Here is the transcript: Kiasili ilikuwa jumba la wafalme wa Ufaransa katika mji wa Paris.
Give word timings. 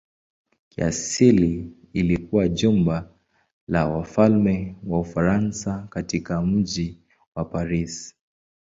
Kiasili 0.69 1.73
ilikuwa 1.93 2.47
jumba 2.47 3.11
la 3.67 3.85
wafalme 3.87 4.75
wa 4.83 4.99
Ufaransa 4.99 5.87
katika 5.89 6.41
mji 6.41 6.99
wa 7.35 7.45
Paris. 7.45 8.15